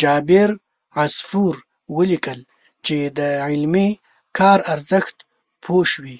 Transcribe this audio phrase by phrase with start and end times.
[0.00, 0.50] جابر
[1.00, 1.54] عصفور
[1.96, 2.40] ولیکل
[2.86, 3.88] چې د علمي
[4.38, 5.16] کار ارزښت
[5.62, 6.18] پوه شوي.